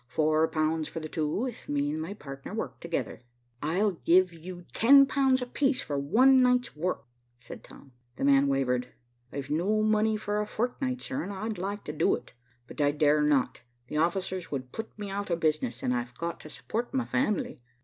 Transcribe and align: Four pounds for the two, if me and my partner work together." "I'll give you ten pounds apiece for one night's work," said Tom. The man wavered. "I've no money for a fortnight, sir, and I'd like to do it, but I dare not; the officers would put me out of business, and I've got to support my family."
Four 0.07 0.47
pounds 0.47 0.87
for 0.87 0.99
the 0.99 1.07
two, 1.07 1.45
if 1.45 1.69
me 1.69 1.91
and 1.91 2.01
my 2.01 2.15
partner 2.15 2.55
work 2.55 2.79
together." 2.79 3.21
"I'll 3.61 3.91
give 3.91 4.33
you 4.33 4.65
ten 4.73 5.05
pounds 5.05 5.43
apiece 5.43 5.83
for 5.83 5.95
one 5.99 6.41
night's 6.41 6.75
work," 6.75 7.03
said 7.37 7.63
Tom. 7.63 7.91
The 8.15 8.23
man 8.23 8.47
wavered. 8.47 8.87
"I've 9.31 9.51
no 9.51 9.83
money 9.83 10.17
for 10.17 10.41
a 10.41 10.47
fortnight, 10.47 11.03
sir, 11.03 11.21
and 11.21 11.31
I'd 11.31 11.59
like 11.59 11.83
to 11.83 11.93
do 11.93 12.15
it, 12.15 12.33
but 12.65 12.81
I 12.81 12.89
dare 12.89 13.21
not; 13.21 13.61
the 13.89 13.97
officers 13.97 14.49
would 14.49 14.71
put 14.71 14.97
me 14.97 15.11
out 15.11 15.29
of 15.29 15.39
business, 15.39 15.83
and 15.83 15.93
I've 15.93 16.17
got 16.17 16.39
to 16.39 16.49
support 16.49 16.95
my 16.95 17.05
family." 17.05 17.59